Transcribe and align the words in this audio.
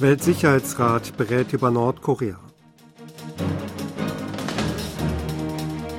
Weltsicherheitsrat 0.00 1.16
berät 1.16 1.52
über 1.52 1.72
Nordkorea. 1.72 2.38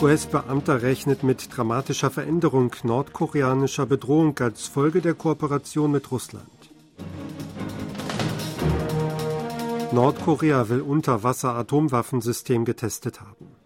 US-Beamter 0.01 0.81
rechnet 0.81 1.23
mit 1.23 1.49
dramatischer 1.53 2.09
Veränderung 2.09 2.73
nordkoreanischer 2.83 3.85
Bedrohung 3.85 4.39
als 4.39 4.67
Folge 4.67 5.01
der 5.01 5.15
Kooperation 5.15 5.91
mit 5.91 6.09
Russland. 6.11 6.71
Nordkorea 9.91 10.69
will 10.69 10.79
Unterwasser-Atomwaffensystem 10.79 12.63
getestet 12.63 13.19
haben. 13.19 13.58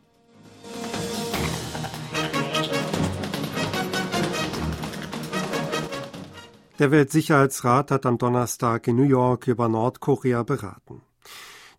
Der 6.79 6.89
Weltsicherheitsrat 6.89 7.91
hat 7.91 8.07
am 8.07 8.17
Donnerstag 8.17 8.87
in 8.87 8.95
New 8.95 9.03
York 9.03 9.47
über 9.47 9.69
Nordkorea 9.69 10.41
beraten. 10.41 11.03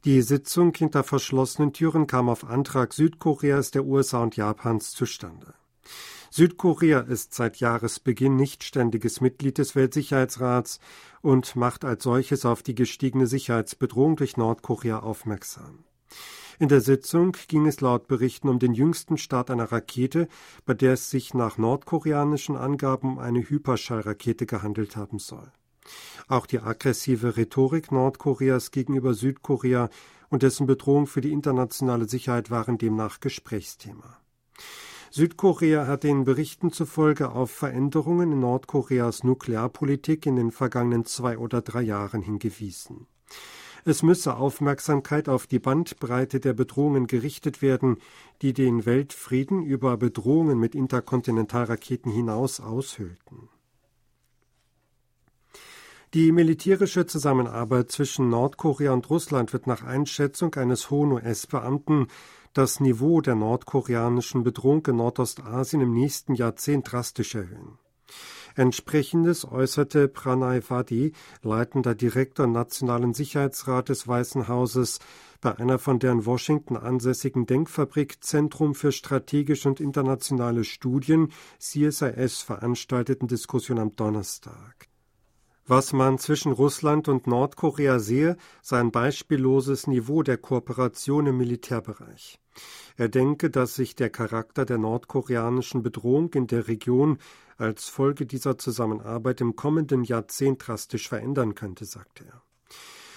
Die 0.04 0.22
Sitzung 0.22 0.72
hinter 0.72 1.02
verschlossenen 1.02 1.72
Türen 1.72 2.06
kam 2.06 2.28
auf 2.28 2.44
Antrag 2.44 2.92
Südkoreas, 2.92 3.72
der 3.72 3.84
USA 3.84 4.22
und 4.22 4.36
Japans 4.36 4.92
zustande. 4.92 5.54
Südkorea 6.30 7.00
ist 7.00 7.34
seit 7.34 7.56
Jahresbeginn 7.56 8.36
nicht 8.36 8.62
ständiges 8.62 9.20
Mitglied 9.20 9.58
des 9.58 9.74
Weltsicherheitsrats 9.74 10.78
und 11.22 11.56
macht 11.56 11.84
als 11.84 12.04
solches 12.04 12.44
auf 12.44 12.62
die 12.62 12.76
gestiegene 12.76 13.26
Sicherheitsbedrohung 13.26 14.14
durch 14.14 14.36
Nordkorea 14.36 15.00
aufmerksam. 15.00 15.84
In 16.58 16.68
der 16.68 16.80
Sitzung 16.80 17.36
ging 17.48 17.66
es 17.66 17.80
laut 17.80 18.06
Berichten 18.06 18.48
um 18.48 18.58
den 18.58 18.74
jüngsten 18.74 19.16
Start 19.16 19.50
einer 19.50 19.72
Rakete, 19.72 20.28
bei 20.64 20.74
der 20.74 20.92
es 20.92 21.10
sich 21.10 21.34
nach 21.34 21.58
nordkoreanischen 21.58 22.56
Angaben 22.56 23.14
um 23.14 23.18
eine 23.18 23.48
Hyperschallrakete 23.48 24.46
gehandelt 24.46 24.96
haben 24.96 25.18
soll. 25.18 25.50
Auch 26.28 26.46
die 26.46 26.60
aggressive 26.60 27.36
Rhetorik 27.36 27.92
Nordkoreas 27.92 28.70
gegenüber 28.70 29.14
Südkorea 29.14 29.90
und 30.30 30.42
dessen 30.42 30.66
Bedrohung 30.66 31.06
für 31.06 31.20
die 31.20 31.32
internationale 31.32 32.08
Sicherheit 32.08 32.50
waren 32.50 32.78
demnach 32.78 33.20
Gesprächsthema. 33.20 34.18
Südkorea 35.10 35.86
hat 35.86 36.02
den 36.02 36.24
Berichten 36.24 36.72
zufolge 36.72 37.30
auf 37.30 37.50
Veränderungen 37.50 38.32
in 38.32 38.40
Nordkoreas 38.40 39.22
Nuklearpolitik 39.22 40.26
in 40.26 40.36
den 40.36 40.50
vergangenen 40.50 41.04
zwei 41.04 41.38
oder 41.38 41.62
drei 41.62 41.82
Jahren 41.82 42.22
hingewiesen. 42.22 43.06
Es 43.86 44.02
müsse 44.02 44.36
Aufmerksamkeit 44.36 45.28
auf 45.28 45.46
die 45.46 45.58
Bandbreite 45.58 46.40
der 46.40 46.54
Bedrohungen 46.54 47.06
gerichtet 47.06 47.60
werden, 47.60 47.98
die 48.40 48.54
den 48.54 48.86
Weltfrieden 48.86 49.62
über 49.62 49.98
Bedrohungen 49.98 50.58
mit 50.58 50.74
Interkontinentalraketen 50.74 52.10
hinaus 52.10 52.60
aushöhlten. 52.60 53.50
Die 56.14 56.32
militärische 56.32 57.06
Zusammenarbeit 57.06 57.90
zwischen 57.90 58.30
Nordkorea 58.30 58.92
und 58.92 59.10
Russland 59.10 59.52
wird 59.52 59.66
nach 59.66 59.82
Einschätzung 59.82 60.54
eines 60.54 60.88
hohen 60.88 61.12
US-Beamten 61.12 62.06
das 62.52 62.78
Niveau 62.78 63.20
der 63.20 63.34
nordkoreanischen 63.34 64.44
Bedrohung 64.44 64.86
in 64.86 64.96
Nordostasien 64.96 65.82
im 65.82 65.92
nächsten 65.92 66.34
Jahrzehnt 66.34 66.90
drastisch 66.90 67.34
erhöhen. 67.34 67.78
Entsprechendes 68.54 69.44
äußerte 69.44 70.06
Pranay 70.06 70.60
Vadi, 70.68 71.12
leitender 71.42 71.94
Direktor 71.94 72.46
Nationalen 72.46 73.12
Sicherheitsrat 73.12 73.88
des 73.88 74.06
Weißen 74.06 74.46
Hauses, 74.46 75.00
bei 75.40 75.56
einer 75.58 75.78
von 75.78 75.98
der 75.98 76.12
in 76.12 76.24
Washington 76.24 76.76
ansässigen 76.76 77.46
Denkfabrik 77.46 78.22
Zentrum 78.24 78.74
für 78.74 78.92
strategische 78.92 79.68
und 79.68 79.80
internationale 79.80 80.64
Studien 80.64 81.32
CSIS 81.58 82.42
veranstalteten 82.42 83.28
Diskussion 83.28 83.78
am 83.78 83.94
Donnerstag. 83.94 84.88
Was 85.66 85.94
man 85.94 86.18
zwischen 86.18 86.52
Russland 86.52 87.08
und 87.08 87.26
Nordkorea 87.26 87.98
sehe, 87.98 88.36
sei 88.60 88.80
ein 88.80 88.90
beispielloses 88.90 89.86
Niveau 89.86 90.22
der 90.22 90.36
Kooperation 90.36 91.26
im 91.26 91.38
Militärbereich. 91.38 92.38
Er 92.98 93.08
denke, 93.08 93.48
dass 93.48 93.74
sich 93.74 93.96
der 93.96 94.10
Charakter 94.10 94.66
der 94.66 94.76
nordkoreanischen 94.76 95.82
Bedrohung 95.82 96.34
in 96.34 96.46
der 96.46 96.68
Region 96.68 97.18
als 97.56 97.88
Folge 97.88 98.26
dieser 98.26 98.58
Zusammenarbeit 98.58 99.40
im 99.40 99.56
kommenden 99.56 100.04
Jahrzehnt 100.04 100.66
drastisch 100.66 101.08
verändern 101.08 101.54
könnte, 101.54 101.86
sagte 101.86 102.26
er. 102.26 102.42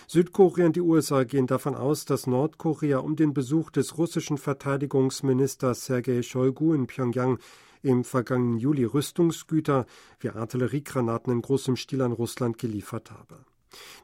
Südkorea 0.07 0.67
und 0.67 0.77
die 0.77 0.81
USA 0.81 1.25
gehen 1.25 1.47
davon 1.47 1.75
aus, 1.75 2.05
dass 2.05 2.27
Nordkorea 2.27 2.99
um 2.99 3.17
den 3.17 3.33
Besuch 3.33 3.71
des 3.71 3.97
russischen 3.97 4.37
Verteidigungsministers 4.37 5.83
Sergei 5.83 6.21
Shoigu 6.21 6.73
in 6.73 6.87
Pyongyang 6.87 7.39
im 7.81 8.03
vergangenen 8.03 8.57
Juli 8.57 8.83
Rüstungsgüter 8.85 9.85
wie 10.19 10.29
Artilleriegranaten 10.29 11.31
in 11.31 11.41
großem 11.41 11.75
Stil 11.75 12.01
an 12.01 12.11
Russland 12.11 12.57
geliefert 12.57 13.11
habe. 13.11 13.45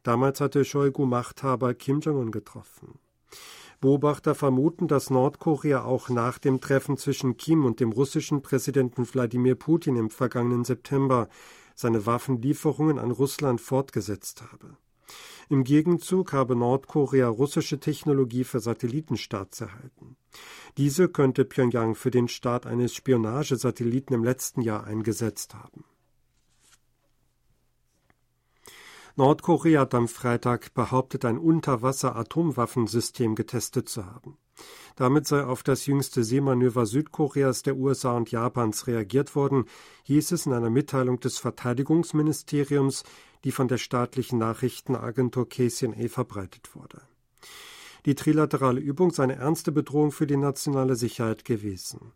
Damals 0.04 0.42
hatte 0.42 0.66
Shoigu 0.66 1.06
Machthaber 1.06 1.74
Kim 1.74 2.00
Jong-un 2.00 2.32
getroffen. 2.32 3.00
Beobachter 3.82 4.34
vermuten, 4.34 4.88
dass 4.88 5.10
Nordkorea 5.10 5.84
auch 5.84 6.08
nach 6.10 6.38
dem 6.38 6.62
Treffen 6.62 6.98
zwischen 6.98 7.36
Kim 7.36 7.66
und 7.66 7.80
dem 7.82 7.92
russischen 7.92 8.42
Präsidenten 8.42 9.06
Wladimir 9.06 9.56
Putin 9.56 9.98
im 9.98 10.10
vergangenen 10.10 10.64
September 10.64 11.28
seine 11.76 12.06
Waffenlieferungen 12.06 12.98
an 12.98 13.12
Russland 13.12 13.60
fortgesetzt 13.60 14.42
habe. 14.42 14.78
Im 15.50 15.64
Gegenzug 15.64 16.34
habe 16.34 16.56
Nordkorea 16.56 17.28
russische 17.28 17.80
Technologie 17.80 18.44
für 18.44 18.60
Satellitenstarts 18.60 19.62
erhalten. 19.62 20.16
Diese 20.78 21.10
könnte 21.10 21.46
Pyongyang 21.46 21.96
für 21.96 22.12
den 22.12 22.28
Start 22.28 22.66
eines 22.66 22.94
Spionagesatelliten 22.94 24.16
im 24.16 24.24
letzten 24.24 24.62
Jahr 24.62 24.86
eingesetzt 24.86 25.54
haben. 25.54 25.86
Nordkorea 29.16 29.82
hat 29.82 29.94
am 29.94 30.08
Freitag 30.08 30.74
behauptet, 30.74 31.24
ein 31.24 31.38
Unterwasser-Atomwaffensystem 31.38 33.36
getestet 33.36 33.88
zu 33.88 34.08
haben. 34.08 34.40
Damit 34.96 35.28
sei 35.28 35.44
auf 35.44 35.62
das 35.62 35.86
jüngste 35.86 36.24
Seemanöver 36.24 36.88
Südkoreas, 36.88 37.62
der 37.62 37.76
USA 37.76 38.18
und 38.18 38.32
Japans 38.32 38.88
reagiert 38.88 39.36
worden, 39.36 39.66
hieß 40.04 40.32
es 40.32 40.48
in 40.48 40.54
einer 40.54 40.72
Mitteilung 40.72 41.20
des 41.20 41.38
Verteidigungsministeriums, 41.38 43.04
die 43.44 43.52
von 43.52 43.68
der 43.68 43.78
staatlichen 43.78 44.40
Nachrichtenagentur 44.40 45.48
KCNA 45.48 46.08
verbreitet 46.08 46.76
wurde. 46.76 47.02
Die 48.06 48.16
trilaterale 48.16 48.82
Übung 48.82 49.12
sei 49.12 49.24
eine 49.24 49.36
ernste 49.36 49.72
Bedrohung 49.72 50.12
für 50.12 50.28
die 50.28 50.36
nationale 50.36 50.96
Sicherheit 50.96 51.46
gewesen. 51.46 52.12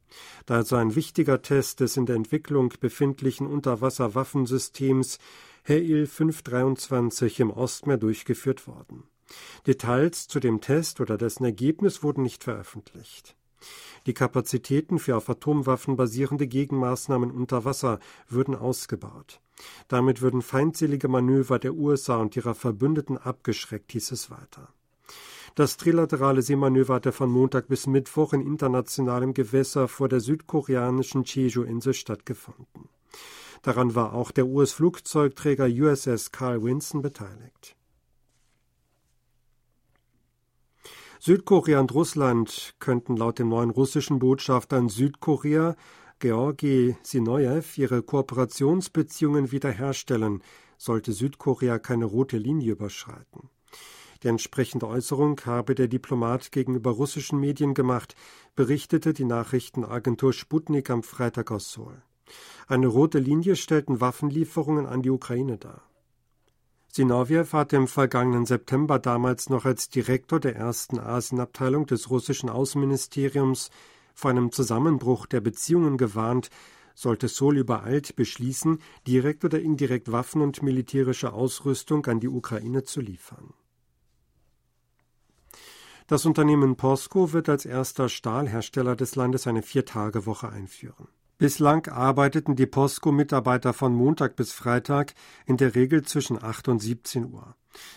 Da 0.45 0.63
sei 0.63 0.79
ein 0.79 0.95
wichtiger 0.95 1.41
Test 1.41 1.79
des 1.79 1.95
in 1.95 2.05
der 2.05 2.17
Entwicklung 2.17 2.73
befindlichen 2.79 3.47
Unterwasserwaffensystems 3.47 5.19
HEIL 5.63 6.05
523 6.05 7.39
im 7.39 7.51
Ostmeer 7.51 7.97
durchgeführt 7.97 8.67
worden. 8.67 9.03
Details 9.65 10.27
zu 10.27 10.39
dem 10.39 10.59
Test 10.59 10.99
oder 10.99 11.17
dessen 11.17 11.45
Ergebnis 11.45 12.03
wurden 12.03 12.23
nicht 12.23 12.43
veröffentlicht. 12.43 13.36
Die 14.05 14.13
Kapazitäten 14.13 14.99
für 14.99 15.17
auf 15.17 15.29
Atomwaffen 15.29 15.97
basierende 15.97 16.47
Gegenmaßnahmen 16.47 17.31
unter 17.31 17.65
Wasser 17.65 17.99
würden 18.29 18.55
ausgebaut. 18.55 19.41
Damit 19.87 20.21
würden 20.21 20.41
feindselige 20.41 21.07
Manöver 21.07 21.59
der 21.59 21.73
USA 21.73 22.17
und 22.17 22.35
ihrer 22.35 22.55
Verbündeten 22.55 23.17
abgeschreckt, 23.17 23.91
hieß 23.91 24.11
es 24.11 24.29
weiter. 24.29 24.69
Das 25.55 25.75
trilaterale 25.75 26.43
Seemanöver 26.43 26.95
hatte 26.95 27.11
von 27.11 27.31
Montag 27.31 27.67
bis 27.67 27.87
Mittwoch 27.87 28.33
in 28.33 28.41
internationalem 28.41 29.33
Gewässer 29.33 29.87
vor 29.87 30.07
der 30.07 30.19
südkoreanischen 30.19 31.23
Jeju-Insel 31.23 31.95
stattgefunden. 31.95 32.89
Daran 33.63 33.95
war 33.95 34.13
auch 34.13 34.31
der 34.31 34.45
US-Flugzeugträger 34.45 35.65
USS 35.65 36.31
Carl 36.31 36.63
Vinson 36.63 37.01
beteiligt. 37.01 37.75
Südkorea 41.19 41.79
und 41.79 41.93
Russland 41.93 42.75
könnten 42.79 43.17
laut 43.17 43.39
dem 43.39 43.49
neuen 43.49 43.71
russischen 43.71 44.19
Botschafter 44.19 44.77
in 44.77 44.89
Südkorea, 44.89 45.75
Georgi 46.19 46.95
Sinojew, 47.03 47.63
ihre 47.75 48.01
Kooperationsbeziehungen 48.03 49.51
wiederherstellen, 49.51 50.43
sollte 50.77 51.13
Südkorea 51.13 51.79
keine 51.79 52.05
rote 52.05 52.37
Linie 52.37 52.73
überschreiten. 52.73 53.49
Die 54.23 54.27
entsprechende 54.27 54.87
Äußerung 54.87 55.39
habe 55.45 55.75
der 55.75 55.87
Diplomat 55.87 56.51
gegenüber 56.51 56.91
russischen 56.91 57.39
Medien 57.39 57.73
gemacht, 57.73 58.15
berichtete 58.55 59.13
die 59.13 59.25
Nachrichtenagentur 59.25 60.33
Sputnik 60.33 60.89
am 60.89 61.03
Freitag 61.03 61.51
aus 61.51 61.71
Seoul. 61.71 62.01
Eine 62.67 62.87
rote 62.87 63.19
Linie 63.19 63.55
stellten 63.55 64.01
Waffenlieferungen 64.01 64.85
an 64.85 65.01
die 65.01 65.11
Ukraine 65.11 65.57
dar. 65.57 65.86
Sinowjew 66.97 67.53
hatte 67.53 67.75
im 67.75 67.87
vergangenen 67.87 68.47
September 68.47 68.97
damals 68.97 69.51
noch 69.51 69.65
als 69.65 69.87
Direktor 69.87 70.39
der 70.39 70.55
ersten 70.55 70.97
Asienabteilung 70.97 71.85
des 71.85 72.09
russischen 72.09 72.49
Außenministeriums 72.49 73.69
vor 74.15 74.31
einem 74.31 74.51
Zusammenbruch 74.51 75.27
der 75.27 75.39
Beziehungen 75.39 75.97
gewarnt, 75.97 76.49
sollte 76.95 77.27
Sol 77.27 77.59
übereilt 77.59 78.15
beschließen, 78.15 78.79
direkt 79.05 79.45
oder 79.45 79.59
indirekt 79.59 80.11
Waffen 80.11 80.41
und 80.41 80.63
militärische 80.63 81.33
Ausrüstung 81.33 82.03
an 82.07 82.19
die 82.19 82.29
Ukraine 82.29 82.83
zu 82.83 82.99
liefern. 82.99 83.53
Das 86.07 86.25
Unternehmen 86.25 86.77
POSCO 86.77 87.31
wird 87.31 87.47
als 87.47 87.67
erster 87.67 88.09
Stahlhersteller 88.09 88.95
des 88.95 89.15
Landes 89.15 89.45
eine 89.45 89.61
Viertagewoche 89.61 90.49
einführen. 90.49 91.09
Bislang 91.39 91.87
arbeiteten 91.87 92.55
die 92.55 92.65
POSCO-Mitarbeiter 92.65 93.71
von 93.71 93.93
Montag 93.93 94.35
bis 94.35 94.53
Freitag 94.53 95.13
in 95.45 95.55
der 95.57 95.75
Regel 95.75 96.01
zwischen 96.01 96.43
8 96.43 96.67
und 96.67 96.79
17 96.79 97.31
Uhr. 97.31 97.55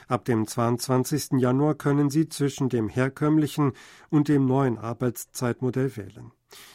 Ab 0.08 0.26
dem 0.26 0.46
22. 0.46 1.38
Januar 1.38 1.75
können 1.75 2.10
Sie 2.10 2.28
zwischen 2.28 2.69
dem 2.69 2.90
herkömmlichen 2.90 3.72
und 4.10 4.28
dem 4.28 4.44
neuen 4.44 4.76
Arbeitszeitmodell 4.76 5.96
wählen. 5.96 6.32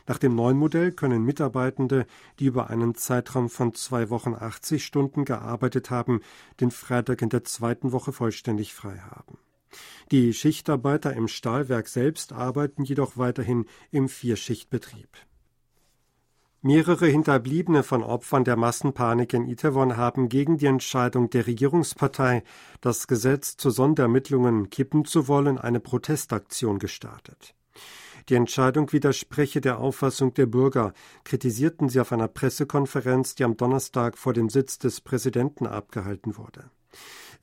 Nach 0.07 0.17
dem 0.17 0.33
neuen 0.33 0.57
Modell 0.57 0.91
können 0.91 1.23
Mitarbeitende, 1.23 2.07
die 2.39 2.45
über 2.45 2.71
einen 2.71 2.95
Zeitraum 2.95 3.51
von 3.51 3.75
zwei 3.75 4.09
Wochen 4.09 4.33
80 4.33 4.83
Stunden 4.83 5.23
gearbeitet 5.23 5.91
haben, 5.91 6.21
den 6.59 6.71
Freitag 6.71 7.21
in 7.21 7.29
der 7.29 7.43
zweiten 7.43 7.91
Woche 7.91 8.11
vollständig 8.11 8.73
frei 8.73 8.97
haben. 8.97 9.37
Die 10.09 10.33
Schichtarbeiter 10.33 11.13
im 11.13 11.27
Stahlwerk 11.27 11.87
selbst 11.87 12.33
arbeiten 12.33 12.83
jedoch 12.83 13.17
weiterhin 13.17 13.67
im 13.91 14.09
Vierschichtbetrieb. 14.09 15.09
Mehrere 16.65 17.05
Hinterbliebene 17.05 17.83
von 17.83 18.01
Opfern 18.01 18.43
der 18.43 18.55
Massenpanik 18.55 19.33
in 19.33 19.47
Itaewon 19.47 19.97
haben 19.97 20.29
gegen 20.29 20.57
die 20.57 20.65
Entscheidung 20.65 21.29
der 21.29 21.45
Regierungspartei, 21.45 22.43
das 22.81 23.05
Gesetz 23.05 23.55
zu 23.55 23.69
Sonderermittlungen 23.69 24.71
kippen 24.71 25.05
zu 25.05 25.27
wollen, 25.27 25.59
eine 25.59 25.79
Protestaktion 25.79 26.79
gestartet. 26.79 27.53
Die 28.29 28.33
Entscheidung 28.33 28.91
widerspreche 28.91 29.61
der 29.61 29.77
Auffassung 29.77 30.33
der 30.33 30.47
Bürger, 30.47 30.93
kritisierten 31.23 31.87
sie 31.87 31.99
auf 31.99 32.11
einer 32.11 32.27
Pressekonferenz, 32.27 33.35
die 33.35 33.43
am 33.43 33.57
Donnerstag 33.57 34.17
vor 34.17 34.33
dem 34.33 34.49
Sitz 34.49 34.79
des 34.79 35.01
Präsidenten 35.01 35.67
abgehalten 35.67 36.35
wurde. 36.35 36.71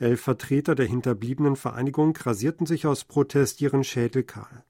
Elf 0.01 0.21
Vertreter 0.21 0.75
der 0.75 0.87
hinterbliebenen 0.87 1.55
Vereinigung 1.55 2.17
rasierten 2.17 2.67
sich 2.67 2.89
aus 2.89 3.05
Protest 3.05 3.61
ihren 3.61 3.85
Schädel 3.85 4.25
kahl. 4.25 4.65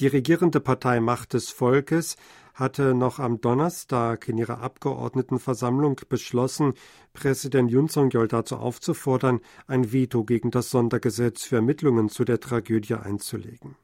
Die 0.00 0.06
regierende 0.06 0.60
Partei 0.60 0.98
Macht 0.98 1.34
des 1.34 1.50
Volkes 1.50 2.16
hatte 2.54 2.94
noch 2.94 3.18
am 3.18 3.40
Donnerstag 3.40 4.28
in 4.28 4.38
ihrer 4.38 4.60
Abgeordnetenversammlung 4.60 6.00
beschlossen, 6.08 6.74
Präsident 7.12 7.70
Yun 7.70 7.88
Song-yeol 7.88 8.28
dazu 8.28 8.56
aufzufordern, 8.56 9.40
ein 9.66 9.92
Veto 9.92 10.24
gegen 10.24 10.50
das 10.50 10.70
Sondergesetz 10.70 11.44
für 11.44 11.56
Ermittlungen 11.56 12.08
zu 12.08 12.24
der 12.24 12.40
Tragödie 12.40 12.94
einzulegen. 12.94 13.76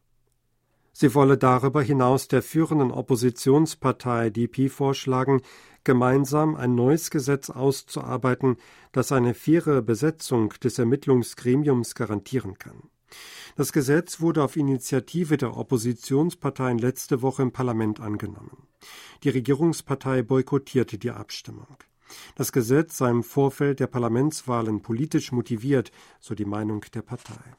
Sie 0.92 1.14
wolle 1.14 1.36
darüber 1.36 1.82
hinaus 1.82 2.26
der 2.26 2.42
führenden 2.42 2.90
Oppositionspartei 2.90 4.30
DP 4.30 4.70
vorschlagen, 4.70 5.42
gemeinsam 5.84 6.56
ein 6.56 6.74
neues 6.74 7.10
Gesetz 7.10 7.50
auszuarbeiten, 7.50 8.56
das 8.92 9.12
eine 9.12 9.34
faire 9.34 9.82
Besetzung 9.82 10.54
des 10.62 10.78
Ermittlungsgremiums 10.78 11.94
garantieren 11.94 12.58
kann. 12.58 12.88
Das 13.56 13.73
Gesetz 13.73 14.20
wurde 14.20 14.43
auf 14.43 14.56
Initiative 14.56 15.37
der 15.37 15.56
Oppositionsparteien 15.56 16.79
letzte 16.79 17.23
Woche 17.23 17.43
im 17.43 17.53
Parlament 17.53 18.00
angenommen. 18.00 18.67
Die 19.23 19.31
Regierungspartei 19.31 20.23
boykottierte 20.23 20.99
die 20.99 21.11
Abstimmung. 21.11 21.76
Das 22.35 22.53
Gesetz 22.53 22.99
sei 22.99 23.11
im 23.11 23.23
Vorfeld 23.23 23.81
der 23.81 23.87
Parlamentswahlen 23.87 24.82
politisch 24.82 25.32
motiviert, 25.32 25.91
so 26.20 26.35
die 26.35 26.44
Meinung 26.44 26.85
der 26.94 27.03
Partei. 27.03 27.56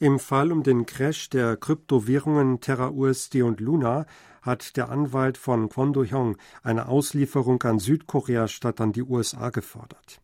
Im 0.00 0.20
Fall 0.20 0.52
um 0.52 0.62
den 0.62 0.86
Crash 0.86 1.28
der 1.28 1.56
Kryptowährungen 1.56 2.60
Terra 2.60 2.90
USD 2.90 3.42
und 3.42 3.58
Luna 3.58 4.06
hat 4.42 4.76
der 4.76 4.90
Anwalt 4.90 5.36
von 5.36 5.68
Kwon 5.68 5.92
Do-hyung 5.92 6.36
eine 6.62 6.86
Auslieferung 6.86 7.60
an 7.64 7.80
Südkorea 7.80 8.46
statt 8.46 8.80
an 8.80 8.92
die 8.92 9.02
USA 9.02 9.50
gefordert. 9.50 10.20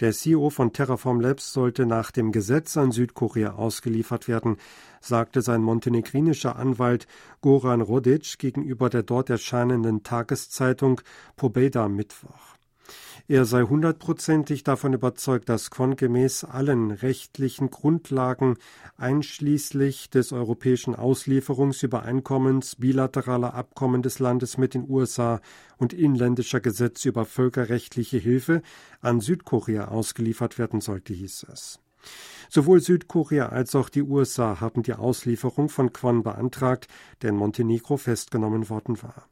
Der 0.00 0.12
CEO 0.12 0.50
von 0.50 0.74
Terraform 0.74 1.22
Labs 1.22 1.54
sollte 1.54 1.86
nach 1.86 2.10
dem 2.10 2.30
Gesetz 2.30 2.76
an 2.76 2.92
Südkorea 2.92 3.54
ausgeliefert 3.54 4.28
werden, 4.28 4.58
sagte 5.00 5.40
sein 5.40 5.62
montenegrinischer 5.62 6.56
Anwalt 6.56 7.06
Goran 7.40 7.80
Rodic 7.80 8.38
gegenüber 8.38 8.90
der 8.90 9.04
dort 9.04 9.30
erscheinenden 9.30 10.02
Tageszeitung 10.02 11.00
Pobeda 11.36 11.88
Mittwoch. 11.88 12.55
Er 13.28 13.44
sei 13.44 13.62
hundertprozentig 13.62 14.62
davon 14.62 14.92
überzeugt, 14.92 15.48
dass 15.48 15.72
Quon 15.72 15.96
gemäß 15.96 16.44
allen 16.44 16.92
rechtlichen 16.92 17.70
Grundlagen 17.70 18.56
einschließlich 18.98 20.10
des 20.10 20.30
europäischen 20.30 20.94
Auslieferungsübereinkommens, 20.94 22.76
bilateraler 22.76 23.54
Abkommen 23.54 24.02
des 24.02 24.20
Landes 24.20 24.58
mit 24.58 24.74
den 24.74 24.88
USA 24.88 25.40
und 25.76 25.92
inländischer 25.92 26.60
Gesetze 26.60 27.08
über 27.08 27.24
völkerrechtliche 27.24 28.18
Hilfe 28.18 28.62
an 29.00 29.20
Südkorea 29.20 29.88
ausgeliefert 29.88 30.56
werden 30.56 30.80
sollte, 30.80 31.12
hieß 31.12 31.46
es. 31.52 31.80
Sowohl 32.48 32.80
Südkorea 32.80 33.48
als 33.48 33.74
auch 33.74 33.88
die 33.88 34.02
USA 34.02 34.60
haben 34.60 34.84
die 34.84 34.94
Auslieferung 34.94 35.68
von 35.68 35.92
Quan 35.92 36.22
beantragt, 36.22 36.86
der 37.22 37.30
in 37.30 37.36
Montenegro 37.36 37.96
festgenommen 37.96 38.68
worden 38.68 39.02
war. 39.02 39.26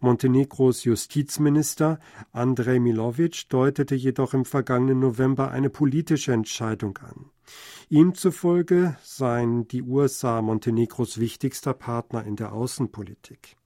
Montenegros 0.00 0.84
Justizminister 0.84 1.98
Andrej 2.30 2.78
Milovic 2.78 3.48
deutete 3.48 3.96
jedoch 3.96 4.32
im 4.32 4.44
vergangenen 4.44 5.00
November 5.00 5.50
eine 5.50 5.70
politische 5.70 6.32
Entscheidung 6.32 6.98
an. 6.98 7.30
Ihm 7.88 8.14
zufolge 8.14 8.96
seien 9.02 9.66
die 9.66 9.82
USA 9.82 10.40
Montenegros 10.40 11.18
wichtigster 11.18 11.74
Partner 11.74 12.24
in 12.24 12.36
der 12.36 12.52
Außenpolitik. 12.52 13.56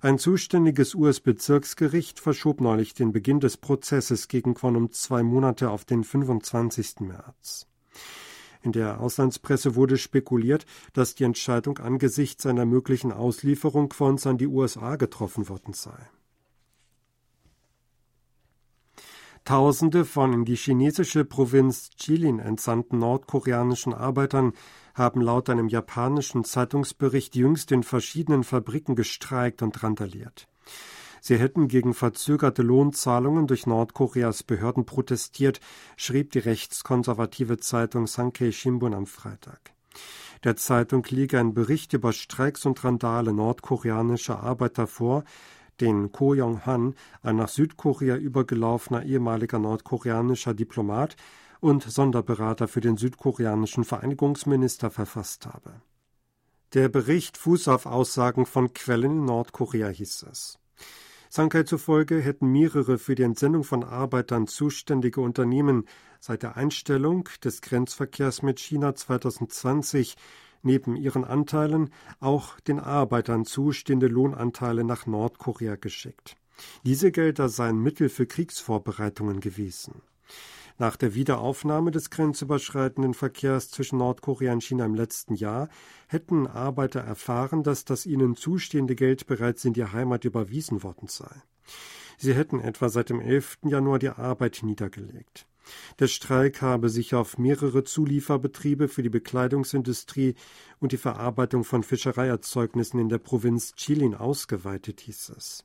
Ein 0.00 0.18
zuständiges 0.18 0.94
US-Bezirksgericht 0.94 2.20
verschob 2.20 2.60
neulich 2.60 2.94
den 2.94 3.12
Beginn 3.12 3.40
des 3.40 3.56
Prozesses 3.56 4.28
gegen 4.28 4.54
Quon 4.54 4.90
zwei 4.92 5.22
Monate 5.22 5.70
auf 5.70 5.84
den 5.84 6.04
25. 6.04 7.00
März. 7.00 7.66
In 8.62 8.72
der 8.72 9.00
Auslandspresse 9.00 9.74
wurde 9.74 9.98
spekuliert, 9.98 10.66
dass 10.92 11.14
die 11.14 11.24
Entscheidung 11.24 11.78
angesichts 11.78 12.46
einer 12.46 12.64
möglichen 12.64 13.12
Auslieferung 13.12 13.88
Quons 13.88 14.26
an 14.26 14.38
die 14.38 14.46
USA 14.46 14.96
getroffen 14.96 15.48
worden 15.48 15.74
sei. 15.74 16.08
Tausende 19.44 20.04
von 20.04 20.32
in 20.32 20.44
die 20.44 20.54
chinesische 20.54 21.24
Provinz 21.24 21.90
Jilin 21.98 22.38
entsandten 22.38 22.98
nordkoreanischen 22.98 23.92
Arbeitern 23.92 24.52
haben 24.94 25.20
laut 25.20 25.50
einem 25.50 25.66
japanischen 25.66 26.44
Zeitungsbericht 26.44 27.34
jüngst 27.34 27.72
in 27.72 27.82
verschiedenen 27.82 28.44
Fabriken 28.44 28.94
gestreikt 28.94 29.62
und 29.62 29.82
randaliert. 29.82 30.46
Sie 31.24 31.38
hätten 31.38 31.68
gegen 31.68 31.94
verzögerte 31.94 32.62
Lohnzahlungen 32.62 33.46
durch 33.46 33.68
Nordkoreas 33.68 34.42
Behörden 34.42 34.84
protestiert, 34.86 35.60
schrieb 35.96 36.32
die 36.32 36.40
rechtskonservative 36.40 37.58
Zeitung 37.58 38.08
Sankei 38.08 38.50
Shimbun 38.50 38.92
am 38.92 39.06
Freitag. 39.06 39.72
Der 40.42 40.56
Zeitung 40.56 41.06
liege 41.08 41.38
ein 41.38 41.54
Bericht 41.54 41.92
über 41.92 42.12
Streiks 42.12 42.66
und 42.66 42.82
Randale 42.82 43.32
nordkoreanischer 43.32 44.42
Arbeiter 44.42 44.88
vor, 44.88 45.22
den 45.80 46.10
Ko 46.10 46.34
Yong-han, 46.34 46.96
ein 47.22 47.36
nach 47.36 47.48
Südkorea 47.48 48.16
übergelaufener 48.16 49.04
ehemaliger 49.04 49.60
nordkoreanischer 49.60 50.54
Diplomat 50.54 51.14
und 51.60 51.84
Sonderberater 51.84 52.66
für 52.66 52.80
den 52.80 52.96
südkoreanischen 52.96 53.84
Vereinigungsminister 53.84 54.90
verfasst 54.90 55.46
habe. 55.46 55.70
Der 56.74 56.88
Bericht 56.88 57.36
fuß 57.36 57.68
auf 57.68 57.86
Aussagen 57.86 58.44
von 58.44 58.72
Quellen 58.72 59.18
in 59.18 59.24
Nordkorea, 59.24 59.86
hieß 59.86 60.24
es. 60.28 60.58
Sankai 61.34 61.62
zufolge 61.62 62.20
hätten 62.20 62.48
mehrere 62.48 62.98
für 62.98 63.14
die 63.14 63.22
Entsendung 63.22 63.64
von 63.64 63.84
Arbeitern 63.84 64.46
zuständige 64.46 65.22
Unternehmen 65.22 65.86
seit 66.20 66.42
der 66.42 66.58
Einstellung 66.58 67.26
des 67.42 67.62
Grenzverkehrs 67.62 68.42
mit 68.42 68.60
China 68.60 68.94
2020 68.94 70.16
neben 70.60 70.94
ihren 70.94 71.24
Anteilen 71.24 71.88
auch 72.20 72.60
den 72.60 72.78
Arbeitern 72.78 73.46
zustehende 73.46 74.08
Lohnanteile 74.08 74.84
nach 74.84 75.06
Nordkorea 75.06 75.76
geschickt. 75.76 76.36
Diese 76.84 77.10
Gelder 77.10 77.48
seien 77.48 77.78
Mittel 77.78 78.10
für 78.10 78.26
Kriegsvorbereitungen 78.26 79.40
gewesen. 79.40 80.02
Nach 80.82 80.96
der 80.96 81.14
Wiederaufnahme 81.14 81.92
des 81.92 82.10
grenzüberschreitenden 82.10 83.14
Verkehrs 83.14 83.70
zwischen 83.70 83.98
Nordkorea 83.98 84.52
und 84.52 84.64
China 84.64 84.84
im 84.84 84.96
letzten 84.96 85.36
Jahr 85.36 85.68
hätten 86.08 86.48
Arbeiter 86.48 86.98
erfahren, 86.98 87.62
dass 87.62 87.84
das 87.84 88.04
ihnen 88.04 88.34
zustehende 88.34 88.96
Geld 88.96 89.28
bereits 89.28 89.64
in 89.64 89.74
die 89.74 89.84
Heimat 89.84 90.24
überwiesen 90.24 90.82
worden 90.82 91.06
sei. 91.06 91.30
Sie 92.18 92.34
hätten 92.34 92.58
etwa 92.58 92.88
seit 92.88 93.10
dem 93.10 93.20
11. 93.20 93.58
Januar 93.62 94.00
die 94.00 94.08
Arbeit 94.08 94.62
niedergelegt. 94.64 95.46
Der 96.00 96.08
Streik 96.08 96.62
habe 96.62 96.88
sich 96.88 97.14
auf 97.14 97.38
mehrere 97.38 97.84
Zulieferbetriebe 97.84 98.88
für 98.88 99.04
die 99.04 99.08
Bekleidungsindustrie 99.08 100.34
und 100.80 100.90
die 100.90 100.96
Verarbeitung 100.96 101.62
von 101.62 101.84
Fischereierzeugnissen 101.84 102.98
in 102.98 103.08
der 103.08 103.18
Provinz 103.18 103.76
Chilin 103.76 104.16
ausgeweitet, 104.16 105.02
hieß 105.02 105.28
es. 105.36 105.64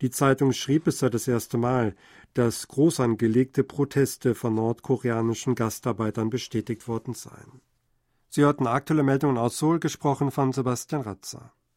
Die 0.00 0.10
Zeitung 0.10 0.52
schrieb, 0.52 0.86
es 0.86 0.98
sei 0.98 1.08
das 1.08 1.26
erste 1.26 1.58
Mal, 1.58 1.96
dass 2.34 2.68
groß 2.68 3.00
angelegte 3.00 3.64
Proteste 3.64 4.34
von 4.34 4.54
nordkoreanischen 4.54 5.54
Gastarbeitern 5.54 6.30
bestätigt 6.30 6.86
worden 6.86 7.14
seien. 7.14 7.60
Sie 8.28 8.42
hörten 8.42 8.66
aktuelle 8.66 9.02
Meldungen 9.02 9.38
aus 9.38 9.58
Seoul, 9.58 9.80
gesprochen 9.80 10.30
von 10.30 10.52
Sebastian 10.52 11.02
Ratzer. 11.02 11.52